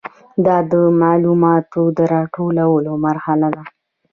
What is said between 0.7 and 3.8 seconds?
د معلوماتو د راټولولو مرحله ده.